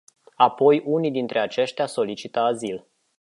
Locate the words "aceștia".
1.39-1.85